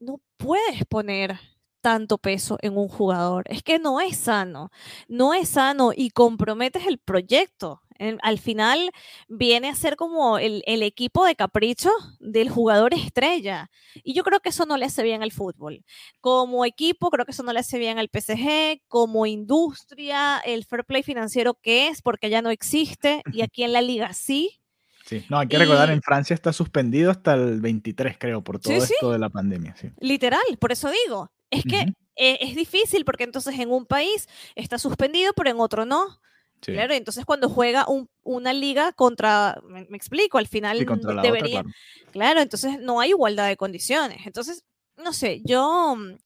[0.00, 1.38] no puedes poner
[1.80, 3.44] tanto peso en un jugador.
[3.48, 4.70] Es que no es sano,
[5.08, 7.82] no es sano y comprometes el proyecto
[8.22, 8.90] al final
[9.28, 13.70] viene a ser como el, equipo de capricho del jugador estrella.
[13.94, 15.84] Y yo creo que eso no le hace bien al fútbol.
[16.20, 18.82] Como equipo, creo que eso no le hace bien al PSG.
[18.88, 23.22] Como industria, el fair play financiero que es, porque ya no existe.
[23.32, 24.60] Y aquí en la liga sí.
[25.04, 28.74] Sí, no, hay que recordar, en Francia está suspendido hasta el 23, creo, por todo
[28.74, 29.76] esto de la pandemia.
[30.00, 31.30] Literal, por eso digo.
[31.48, 35.84] Es que eh, es difícil porque entonces en un país está suspendido, pero en otro
[35.84, 36.20] no.
[36.60, 37.86] Claro, entonces cuando juega
[38.22, 40.84] una liga contra, me, explico, al final
[41.22, 41.64] debería,
[42.12, 42.40] claro.
[42.40, 44.26] entonces no hay igualdad de condiciones.
[44.26, 44.64] Entonces,
[44.96, 46.16] no sé, yo, mm,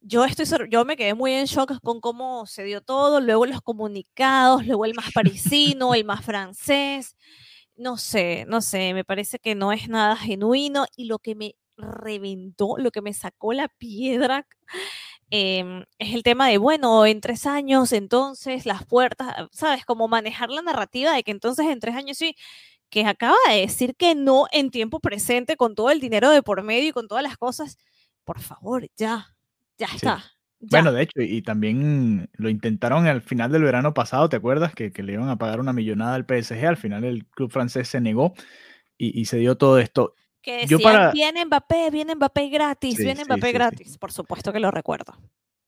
[0.00, 3.60] yo estoy, yo me quedé muy en shock con cómo se dio todo, luego los
[3.60, 7.16] comunicados, luego el más parisino, el más francés,
[7.76, 11.56] no sé, no sé, me parece que no es nada genuino y lo que me
[11.76, 14.46] reventó, lo que me sacó la piedra
[15.30, 19.84] Em, es el tema de, bueno, en tres años, entonces las puertas, ah, ¿sabes?
[19.84, 22.36] Como manejar la narrativa de que entonces en tres años sí,
[22.90, 26.62] que acaba de decir que no en tiempo presente con todo el dinero de por
[26.62, 27.76] medio y con todas las cosas.
[28.24, 29.34] Por favor, ya,
[29.78, 30.24] ya está.
[30.60, 34.74] Bueno, de hecho, y también lo intentaron al final del verano pasado, ¿te acuerdas?
[34.74, 37.88] Que, que le iban a pagar una millonada al PSG, al final el club francés
[37.88, 38.32] se negó
[38.96, 40.14] y, y se dio todo esto.
[40.46, 43.98] Que decían, viene Mbappé, viene Mbappé gratis, viene Mbappé gratis.
[43.98, 45.12] Por supuesto que lo recuerdo.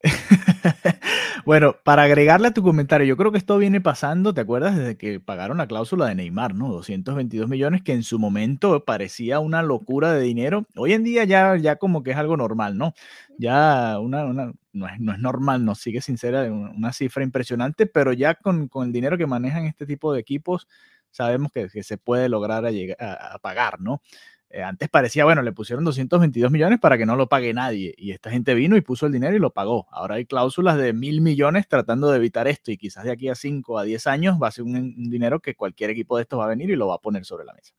[1.44, 4.76] bueno, para agregarle a tu comentario, yo creo que esto viene pasando, ¿te acuerdas?
[4.76, 6.68] Desde que pagaron la cláusula de Neymar, ¿no?
[6.68, 10.64] 222 millones, que en su momento parecía una locura de dinero.
[10.76, 12.94] Hoy en día ya, ya como que es algo normal, ¿no?
[13.36, 17.86] Ya una, una no, es, no, es, normal, no sigue sin ser una cifra impresionante,
[17.86, 20.68] pero ya con, con, el dinero que manejan este tipo de equipos,
[21.10, 24.02] sabemos que, que se puede lograr a, llegar, a pagar, ¿no?
[24.50, 28.12] Eh, antes parecía, bueno, le pusieron 222 millones para que no lo pague nadie y
[28.12, 29.86] esta gente vino y puso el dinero y lo pagó.
[29.90, 33.34] Ahora hay cláusulas de mil millones tratando de evitar esto y quizás de aquí a
[33.34, 36.44] 5 a 10 años va a ser un, dinero que cualquier equipo de estos va
[36.44, 37.74] a venir y lo va a poner sobre la mesa.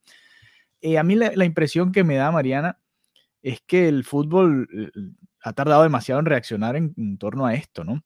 [0.82, 2.78] Eh, a mí la, impresión que me da, Mariana,
[3.42, 4.68] es que el fútbol
[5.42, 8.04] ha tardado demasiado en reaccionar en, torno a esto, ¿no?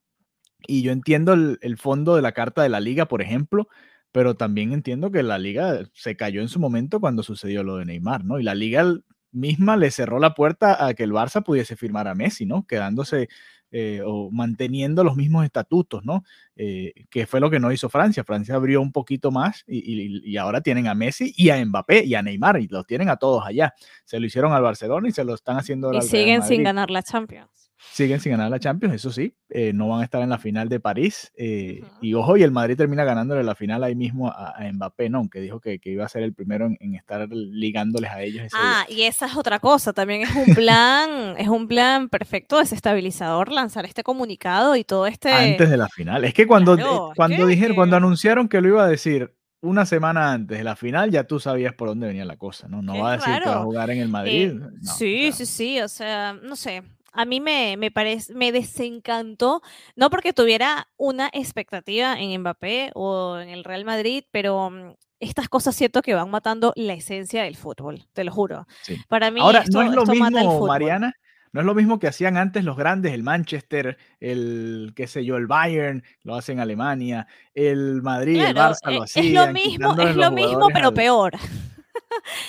[0.66, 3.68] Y yo entiendo el fondo de la carta de la liga, por ejemplo,
[4.14, 7.86] pero también entiendo que la liga se cayó en su momento cuando sucedió lo de
[7.86, 8.40] Neymar, ¿no?
[8.40, 8.86] Y la liga
[9.32, 12.68] misma le cerró la puerta a que el Barça pudiese firmar a Messi, ¿no?
[12.68, 13.28] Quedándose
[13.72, 16.24] eh, o manteniendo los mismos estatutos, ¿no?
[16.56, 18.24] Eh, que fue lo que no hizo Francia.
[18.24, 22.14] Francia abrió un poquito más y, y, ahora tienen a Messi y a Mbappé y
[22.14, 23.74] a Neymar y los tienen a todos allá.
[24.06, 25.92] Se lo hicieron al Barcelona y se lo están haciendo.
[25.92, 29.88] Y siguen sin ganar la Champions siguen sin ganar la Champions, eso sí, eh, no
[29.88, 31.32] van a estar en la final de París.
[31.36, 35.20] Eh, y ojo, y el Madrid termina ganándole la final ahí mismo a, Mbappé, ¿no?
[35.20, 38.52] Aunque dijo que, que, iba a ser el primero en, estar ligándoles a ellos.
[38.54, 43.52] ah, y esa es otra cosa, también es un plan, es un plan perfecto desestabilizador
[43.52, 45.32] lanzar este comunicado y todo este...
[45.32, 46.26] Antes de la final.
[46.26, 50.34] Es que cuando, eh, cuando dijeron, cuando anunciaron que lo iba a decir una semana
[50.34, 52.82] antes de la final ya tú sabías por dónde venía la cosa, ¿no?
[52.82, 54.54] No va a decir que va a jugar en el Eh, Madrid.
[54.54, 56.84] no, sí, sí, sí, o sea, no sé.
[57.14, 59.62] A mí me, me parece, me desencantó,
[59.96, 65.48] no porque tuviera una expectativa en Mbappé o en el Real Madrid, pero mm, estas
[65.48, 68.68] cosas siento que van matando la esencia del fútbol, te lo juro.
[68.82, 68.98] sí.
[69.08, 70.66] Para mí Ahora, esto, no es lo mismo.
[70.68, 71.14] Mariana,
[71.54, 75.38] no es lo mismo que hacían antes los grandes, el Manchester, el, qué sé yo,
[75.38, 80.02] el Bayern, lo hace en Alemania, el Madrid, el Barça lo es lo hacían, mismo,
[80.02, 81.34] es lo mismo, pero al- peor.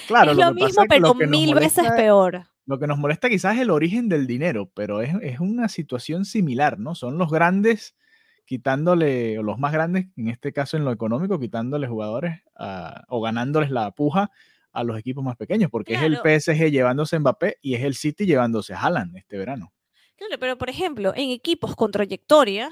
[0.06, 2.46] Claro, es lo lo mismo, pero mil veces peor.
[2.66, 6.24] Lo que nos molesta quizás es el origen del dinero, pero es, es una situación
[6.24, 6.94] similar, ¿no?
[6.94, 7.94] Son los grandes
[8.46, 13.20] quitándole, o los más grandes, en este caso en lo económico, quitándole jugadores a- o
[13.20, 14.30] ganándoles la puja
[14.72, 16.18] a los equipos más pequeños, porque es el.
[16.18, 19.72] PSG llevándose a Mbappé y es el City llevándose a Haaland este verano.
[20.16, 22.70] Claro, pero por ejemplo, en equipos con trayectoria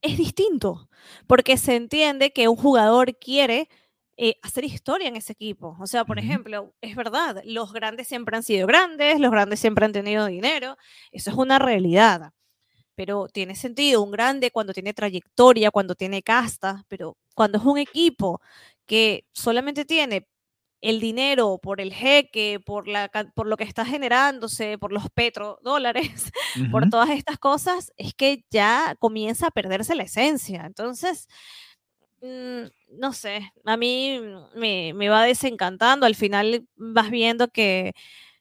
[0.00, 0.88] es distinto,
[1.26, 3.68] porque se entiende que un jugador quiere
[4.16, 5.76] eh, hacer historia en ese equipo.
[5.80, 6.26] O sea, por Ujú.
[6.26, 10.76] ejemplo, es verdad, los grandes siempre han sido grandes, los grandes siempre han tenido dinero,
[11.12, 12.32] eso es una realidad.
[12.96, 17.78] Pero tiene sentido un grande cuando tiene trayectoria, cuando tiene casta, pero cuando es un
[17.78, 18.40] equipo
[18.86, 20.28] que solamente tiene
[20.80, 26.30] el dinero por el jeque, por, la, por lo que está generándose, por los petrodólares,
[26.70, 26.90] por Ujú.
[26.90, 30.64] todas estas cosas, es que ya comienza a perderse la esencia.
[30.66, 31.26] Entonces,
[32.90, 34.20] no sé, a mí
[34.56, 36.06] me, me va desencantando.
[36.06, 37.92] Al final vas viendo que,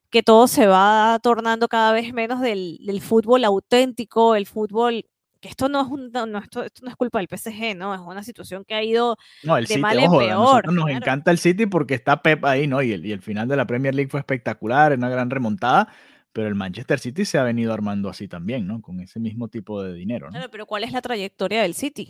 [0.09, 5.05] que todo se va tornando cada vez menos del, del fútbol auténtico, el fútbol,
[5.41, 7.93] que esto no es, un- no, esto, esto no es culpa del PSG, ¿no?
[7.95, 10.69] Es una situación que ha ido No, el de City, mal en ojo, a peor,
[10.71, 10.89] nos claro.
[10.89, 12.81] encanta el City porque está Pep ahí, ¿no?
[12.81, 15.89] Y el, y el final de la Premier League fue espectacular, una gran remontada,
[16.31, 18.81] pero el Manchester City se ha venido armando así también, ¿no?
[18.81, 20.33] Con ese mismo tipo de dinero, ¿no?
[20.33, 22.09] Claro, pero ¿cuál es la trayectoria del City?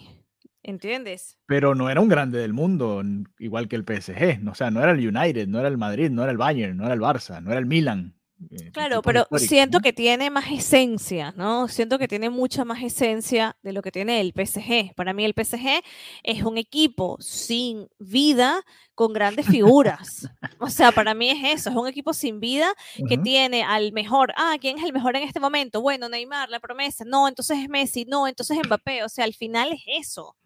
[0.63, 1.37] ¿Entiendes?
[1.45, 3.03] Pero no era un grande del mundo,
[3.37, 6.09] igual que el PSG, no, o sea, no era el United, no era el Madrid,
[6.09, 8.15] no era el Bayern, no era el Barça, no era el Milan.
[8.49, 9.81] eh, Claro, pero siento ¿no?
[9.81, 11.67] que tiene más esencia, ¿no?
[11.67, 14.95] Siento que tiene mucha más esencia de lo que tiene el PSG.
[14.95, 15.83] Para mí el PSG
[16.23, 18.63] es un equipo sin vida
[18.95, 20.29] con grandes figuras.
[20.59, 22.73] O sea, para mí es eso, es un equipo sin vida
[23.09, 24.33] que tiene al mejor.
[24.37, 25.81] Ah, ¿quién es el mejor en este momento?
[25.81, 27.03] Bueno, Neymar, la promesa.
[27.05, 28.05] No, entonces es Messi.
[28.05, 29.03] No, entonces Mbappé.
[29.03, 30.37] O sea, al final es eso.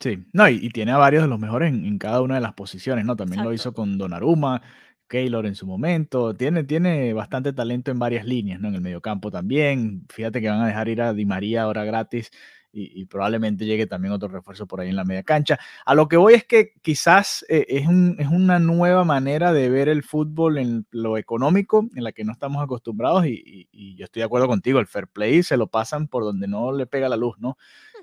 [0.00, 2.40] Sí, no, y, y tiene a varios de los mejores en, en cada una de
[2.42, 3.16] las posiciones, ¿no?
[3.16, 4.60] También lo hizo con Donnarumma,
[5.08, 8.68] Keylor en su momento, tiene, tiene bastante talento en varias líneas, ¿no?
[8.68, 12.30] En el mediocampo también, fíjate que van a dejar ir a Di María ahora gratis
[12.72, 15.58] y, y probablemente llegue también otro refuerzo por ahí en la media cancha.
[15.86, 19.70] A lo que voy es que quizás eh, es, un- es una nueva manera de
[19.70, 23.94] ver el fútbol en lo económico, en la que no estamos acostumbrados y, y- y
[23.96, 26.86] yo estoy de acuerdo contigo, el fair play se lo pasan por donde no le
[26.86, 27.56] pega la luz, ¿no?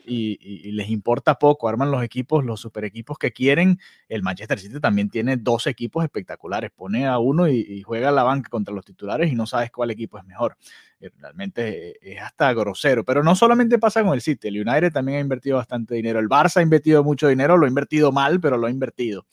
[0.06, 3.80] Y, les importa poco, arman los equipos, los super equipos que quieren.
[4.08, 8.12] El Manchester City también tiene dos equipos espectaculares, pone a uno y, y juega a
[8.12, 10.58] la banca contra los titulares y no sabes cuál equipo es mejor.
[11.00, 14.92] Eh, Realmente eh, es hasta grosero, pero no solamente pasa con el City, el United
[14.92, 18.40] también ha invertido bastante dinero, el Barça ha invertido mucho dinero, lo ha invertido mal,
[18.40, 19.26] pero lo ha invertido.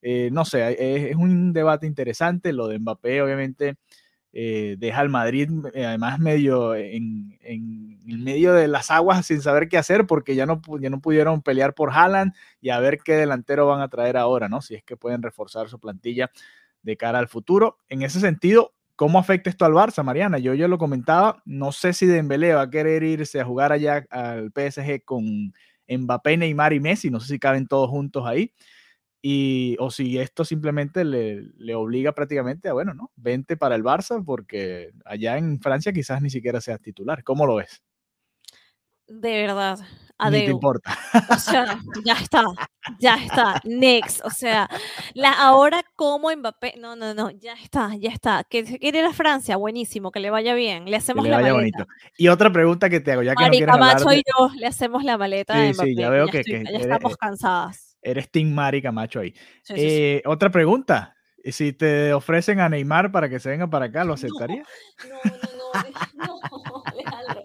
[0.00, 3.76] Eh, no sé, es, es un debate interesante, lo de Mbappé obviamente
[4.34, 9.42] eh, deja al Madrid eh, además medio en, en, en, medio de las aguas sin
[9.42, 12.98] saber qué hacer porque ya no, ya no pudieron pelear por Haaland y a ver
[12.98, 14.62] qué delantero van a traer ahora, ¿no?
[14.62, 16.30] Si es que pueden reforzar su plantilla
[16.82, 17.78] de cara al futuro.
[17.90, 20.38] En ese sentido, ¿cómo afecta esto al Barça, Mariana?
[20.38, 24.06] Yo ya lo comentaba, no sé si Dembélé va a querer irse a jugar allá
[24.08, 25.52] al PSG con
[25.86, 28.50] Mbappé, Neymar y Messi, no sé si caben todos juntos ahí
[29.24, 33.12] y o si esto simplemente le, le, obliga prácticamente a, bueno, ¿no?
[33.14, 37.22] Vente para el Barça porque allá en Francia quizás ni siquiera seas titular.
[37.22, 37.84] ¿Cómo lo ves?
[39.06, 39.78] De verdad,
[40.18, 40.40] adeu.
[40.40, 40.98] Ni te importa.
[41.30, 42.44] O sea, ya está,
[42.98, 44.24] ya está, next.
[44.24, 44.68] O sea,
[45.14, 48.42] la, ahora como Mbappé, no, no, no, ya está, ya está.
[48.42, 51.36] Que se quiere ir a Francia, buenísimo, que le vaya bien, le hacemos que le
[51.36, 51.54] la maleta.
[51.54, 51.86] bonito.
[52.16, 54.16] Y otra pregunta que te hago, ya que Mari, no quieres hablar de...
[54.16, 55.88] y yo le hacemos la maleta sí, de Mbappé.
[55.90, 57.91] Sí, ya veo ya que, estoy, que ya eres, estamos cansadas.
[58.02, 59.32] Eres Team Mari Camacho ahí.
[59.62, 60.28] Sí, eh, sí.
[60.28, 61.16] Otra pregunta.
[61.44, 64.66] Si te ofrecen a Neymar para que se venga para acá, ¿lo aceptarías?
[65.08, 65.38] No, no,
[66.14, 67.42] no, no, Alejandro.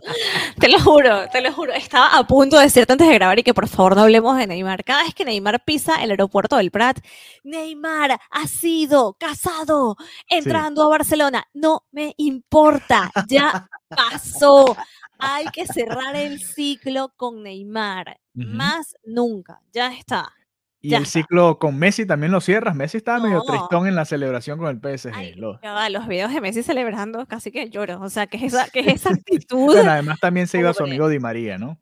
[0.60, 1.74] Te lo juro, te lo juro.
[1.74, 4.48] Estaba a punto de decirte antes de grabar y que por favor no hablemos de
[4.48, 4.84] Neymar.
[4.84, 7.00] Cada vez que Neymar pisa el aeropuerto del Prat,
[7.44, 9.98] Neymar ha sido casado
[10.30, 11.48] entrando a Barcelona.
[11.54, 14.76] No me importa, ya pasó.
[15.20, 18.20] Hay que cerrar el ciclo con Neymar.
[18.38, 18.54] Uh -huh.
[18.54, 20.32] Más nunca, ya está.
[20.80, 21.20] Y ya el está.
[21.20, 22.76] ciclo con Messi también lo cierras.
[22.76, 23.26] Messi estaba no.
[23.26, 25.12] medio tristón en la celebración con el PSG.
[25.14, 25.60] Ay, lo...
[25.62, 28.00] va, los videos de Messi celebrando casi que lloro.
[28.02, 29.66] O sea, que es esa, que es esa actitud.
[29.66, 30.78] bueno, además también se iba pobre.
[30.78, 31.80] su amigo Di María, ¿no?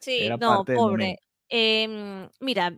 [0.00, 1.18] Sí, Era no, pobre.
[1.48, 2.76] Eh, mira,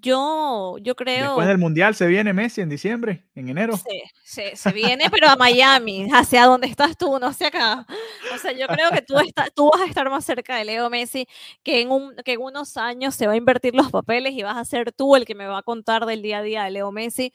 [0.00, 1.26] yo, yo creo.
[1.26, 3.76] Después del Mundial se viene Messi en diciembre, en enero.
[3.76, 7.86] Sí, sí, se viene, pero a Miami, hacia donde estás tú, no hacia acá.
[8.34, 10.90] O sea, yo creo que tú, estás, tú vas a estar más cerca de Leo
[10.90, 11.26] Messi,
[11.62, 14.56] que en, un, que en unos años se va a invertir los papeles y vas
[14.56, 16.92] a ser tú el que me va a contar del día a día de Leo
[16.92, 17.32] Messi.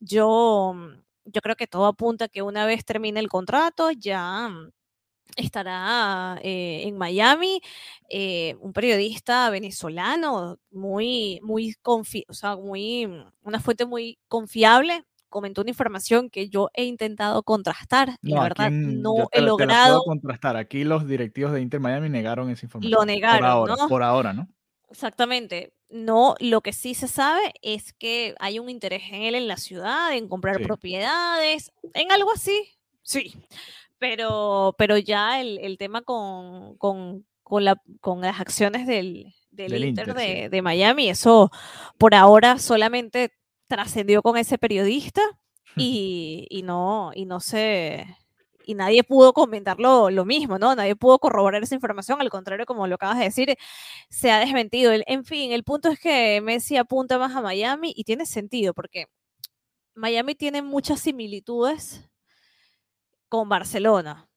[0.00, 0.74] Yo,
[1.24, 4.50] yo creo que todo apunta a que una vez termine el contrato, ya
[5.36, 7.60] estará eh, en Miami,
[8.08, 13.08] eh, un periodista venezolano muy, muy, confi o sea, muy,
[13.42, 18.70] una fuente muy confiable, comentó una información que yo he intentado contrastar y la verdad
[18.70, 20.56] no he logrado contrastar.
[20.56, 22.92] Aquí los directivos de Inter Miami negaron esa información.
[22.92, 23.88] Lo negaron, por ahora, ¿no?
[23.88, 24.48] Por ahora, ¿no?
[24.90, 25.72] Exactamente.
[25.90, 29.56] No, lo que sí se sabe es que hay un interés en él en la
[29.56, 32.68] ciudad, en comprar propiedades, en algo así.
[33.02, 33.34] Sí
[34.04, 39.82] pero, pero ya el, el tema con, con, con, la, con las acciones del, del,
[39.82, 41.50] Inter, de, de, Miami, eso
[41.96, 43.32] por ahora solamente
[43.66, 45.22] trascendió con ese periodista
[45.76, 48.06] y, y, no, y no se...
[48.66, 50.74] Y nadie pudo comentar lo, lo, mismo, ¿no?
[50.74, 53.56] Nadie pudo corroborar esa información, al contrario, como lo acabas de decir,
[54.10, 54.92] se ha desmentido.
[55.06, 59.06] En fin, el punto es que Messi apunta más a Miami y tiene sentido, porque
[59.94, 62.10] Miami tiene muchas similitudes
[63.36, 64.28] con Barcelona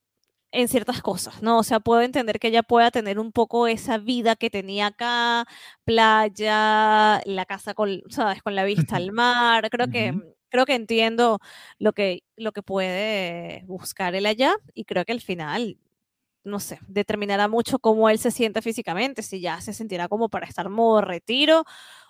[0.51, 1.59] en ciertas cosas, ¿no?
[1.59, 5.45] O sea, puedo entender que ella pueda tener un poco esa vida que tenía acá,
[5.83, 8.41] playa, la casa con, ¿sabes?
[8.41, 9.69] Con la vista al mar.
[9.69, 10.13] Creo que,
[10.49, 11.39] creo que entiendo
[11.79, 15.77] lo que, lo que puede buscar él allá y creo que al final,
[16.43, 20.47] no sé, determinará mucho cómo él se siente físicamente, si ya se sentirá como para
[20.47, 21.65] estar modo retiro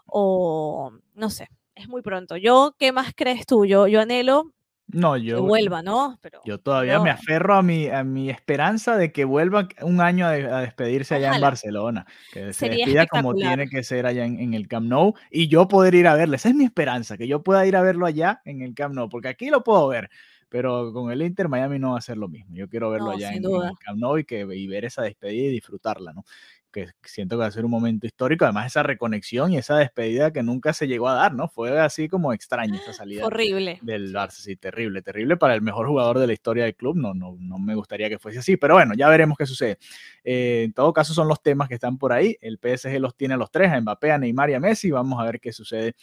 [0.06, 2.38] o no sé, es muy pronto.
[2.38, 3.65] Yo, ¿qué más crees tú?
[3.65, 4.54] Yo, yo anhelo
[4.88, 5.36] no, yo.
[5.36, 6.17] Que vuelva, ¿no?
[6.21, 10.26] Pero, yo todavía me aferro a mi, a mi esperanza de que vuelva un año
[10.26, 12.06] a, despedirse allá en Barcelona.
[12.32, 15.93] Que se despida como tiene que ser allá en, el Camp Nou y yo poder
[15.93, 16.38] ir a verle.
[16.38, 19.10] Esa es mi esperanza, que yo pueda ir a verlo allá en el Camp Nou,
[19.10, 20.10] porque aquí lo puedo ver,
[20.47, 22.56] pero con el Inter Miami no va a ser lo mismo.
[22.56, 25.47] Yo quiero verlo allá en, en, el Camp Nou y, que, y ver esa despedida
[25.47, 26.23] y disfrutarla, ¿no?
[26.71, 28.45] Que siento que va a ser un momento histórico.
[28.45, 31.47] Además, esa reconexión y esa despedida que nunca se llegó a dar, ¿no?
[31.47, 33.25] Fue así como extraña esa salida.
[33.25, 33.80] Horrible.
[33.82, 36.97] Del Barça, sí, terrible, terrible para el mejor jugador de la historia del club.
[36.97, 39.77] No, no, no me gustaría que fuese así, pero bueno, ya veremos qué sucede.
[40.23, 42.38] Eh, en todo caso, son los temas que están por ahí.
[42.41, 44.91] El PSG los tiene a los tres, a Mbappé, a Neymar y a Messi.
[44.91, 45.95] Vamos a ver qué sucede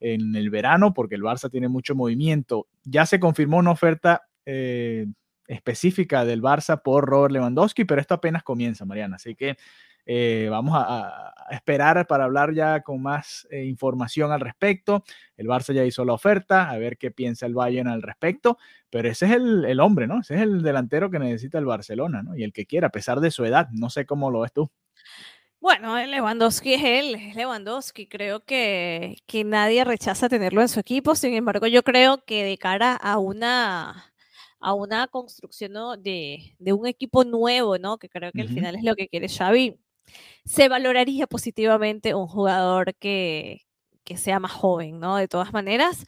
[0.00, 2.66] en el verano, porque el Barça tiene mucho movimiento.
[2.84, 4.22] Ya se confirmó una oferta.
[4.44, 5.06] Eh,
[5.46, 9.16] específica del Barça por Robert Lewandowski, pero esto apenas comienza, Mariana.
[9.16, 9.56] Así que
[10.04, 15.04] eh, vamos a, esperar para hablar ya con más eh, información al respecto.
[15.36, 19.08] El Barça ya hizo la oferta, a ver qué piensa el Bayern al respecto, pero
[19.08, 20.20] ese es el, hombre, ¿no?
[20.20, 22.36] Ese es el delantero que necesita el Barcelona, ¿no?
[22.36, 23.68] Y el que quiera, a pesar de su edad.
[23.72, 24.70] No sé cómo lo ves tú.
[25.60, 28.08] Bueno, Lewandowski es él, es Lewandowski.
[28.08, 31.14] Creo que, que nadie rechaza tenerlo en su equipo.
[31.14, 34.12] Sin embargo, yo creo que de cara a una
[34.58, 37.98] a una construcción de, de, un equipo nuevo, ¿no?
[37.98, 39.76] Que creo que al final es lo que quiere Xavi
[40.44, 43.62] se valoraría positivamente un jugador que,
[44.04, 45.16] que sea más joven, ¿no?
[45.16, 46.04] De todas maneras,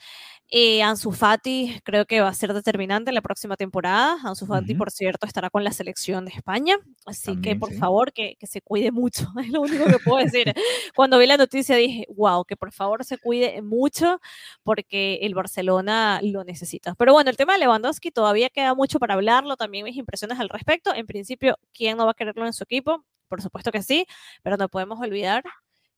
[0.50, 4.18] eh, Ansu Fati creo que va a ser determinante en la próxima temporada.
[4.22, 6.76] Ansu Fati, por cierto, estará con la selección de España.
[7.06, 9.26] Así que, por favor, que, que, se cuide mucho.
[9.44, 10.52] Es lo único que puedo decir.
[10.94, 14.20] Cuando vi la noticia dije, wow, que por favor se cuide mucho
[14.62, 16.94] porque el Barcelona lo necesita.
[16.94, 19.56] Pero bueno, el tema de Lewandowski todavía queda mucho para hablarlo.
[19.56, 20.94] También mis impresiones al respecto.
[20.94, 23.04] En principio, ¿quién no va a quererlo en su equipo?
[23.34, 24.06] Por supuesto que sí,
[24.44, 25.42] pero no podemos olvidar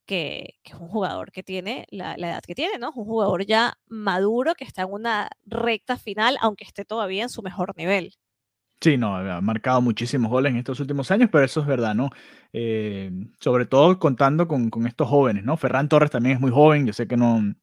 [0.07, 2.93] que, es un jugador que tiene la, edad que tiene, ¿no?
[2.97, 7.43] Un jugador ya maduro que está en una recta final, aunque esté todavía en su
[7.43, 8.15] mejor nivel.
[8.81, 12.09] Sí, no, ha marcado muchísimos goles en estos últimos años, pero eso es verdad, ¿no?
[12.55, 15.59] Eh, sobre todo contando con, con, estos jóvenes, ¿no?
[15.59, 17.55] Ferran Torres también es muy joven, yo sé que no,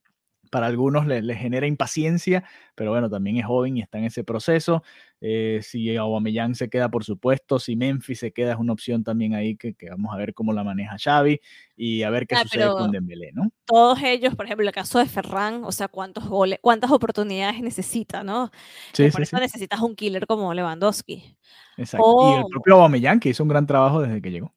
[0.53, 2.43] para algunos les genera impaciencia,
[2.75, 4.83] pero bueno, también es joven y está en ese proceso.
[5.19, 9.33] Eh, si Aubameyang se queda, por supuesto, si Memphis se queda, es una opción también
[9.33, 11.41] ahí que, vamos a ver cómo la maneja Xavi
[11.75, 13.49] y a ver qué ah, sucede con Dembélé, ¿no?
[13.65, 18.23] Todos ellos, por ejemplo, el caso de Ferran, o sea, cuántos goles, cuántas oportunidades necesita,
[18.23, 18.51] ¿no?
[18.91, 21.35] Sí, por eso necesitas un killer como Lewandowski.
[21.77, 22.29] Exacto.
[22.29, 24.53] y el propio Aubameyang, que hizo un gran trabajo desde que llegó.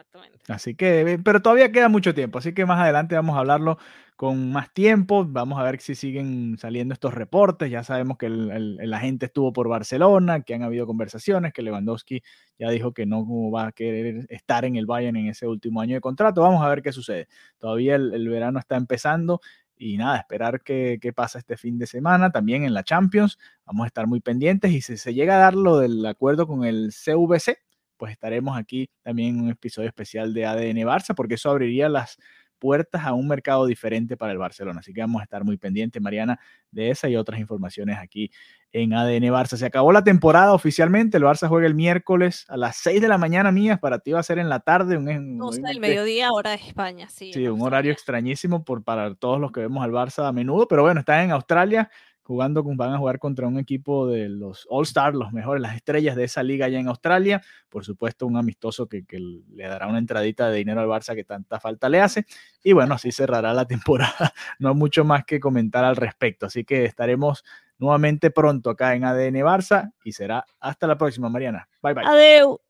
[0.00, 0.38] Exactamente.
[0.48, 3.78] Así que, pero todavía queda mucho tiempo, así que más adelante vamos a hablarlo
[4.16, 5.26] con más tiempo.
[5.26, 7.70] Vamos a ver si siguen saliendo estos reportes.
[7.70, 12.22] Ya sabemos que el, agente estuvo por Barcelona, que han habido conversaciones, que Lewandowski
[12.58, 15.94] ya dijo que no va a querer estar en el Bayern en ese último año
[15.94, 16.42] de contrato.
[16.42, 17.28] Vamos a ver qué sucede.
[17.58, 19.40] Todavía el, verano está empezando
[19.76, 22.30] y nada, esperar qué, pasa este fin de semana.
[22.30, 25.54] También en la Champions vamos a estar muy pendientes y si se llega a dar
[25.54, 27.58] lo del acuerdo con el CVC,
[28.00, 32.16] pues estaremos aquí también en un episodio especial de ADN Barça, porque eso abriría las
[32.58, 34.80] puertas a un mercado diferente para el Barcelona.
[34.80, 36.40] Así que vamos a estar muy pendientes, Mariana,
[36.70, 38.30] de esa y otras informaciones aquí
[38.72, 39.58] en ADN Barça.
[39.58, 43.18] Se acabó la temporada oficialmente, el Barça juega el miércoles a las 6 de la
[43.18, 44.96] mañana mías, para ti va a ser en la tarde.
[44.96, 47.34] Un, 12 del mediodía, hora de España, sí.
[47.34, 50.80] Sí, un horario extrañísimo por, para todos los que vemos al Barça a menudo, pero
[50.84, 51.90] bueno, están en Australia
[52.22, 56.16] jugando, van a jugar contra un equipo de los All Stars, los mejores, las estrellas
[56.16, 57.42] de esa liga allá en Australia.
[57.68, 61.24] Por supuesto, un amistoso que, que, le dará una entradita de dinero al Barça que
[61.24, 62.26] tanta falta le hace.
[62.62, 64.32] Y bueno, así cerrará la temporada.
[64.58, 66.46] No mucho más que comentar al respecto.
[66.46, 67.44] Así que estaremos
[67.78, 71.68] nuevamente pronto acá en ADN Barça y será hasta la próxima, Mariana.
[71.82, 72.04] Bye bye.
[72.06, 72.69] Adiós.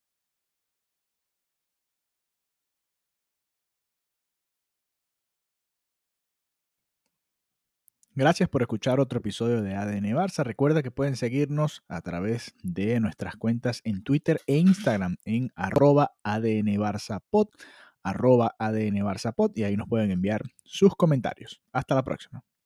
[8.21, 10.45] Gracias por escuchar otro episodio de ADN Barça.
[10.45, 16.13] Recuerda que pueden seguirnos a través de nuestras cuentas en Twitter e Instagram en arroba
[16.23, 16.67] ADN
[18.03, 19.03] arroba ADN
[19.55, 21.63] y ahí nos pueden enviar sus comentarios.
[21.73, 22.45] Hasta la próxima.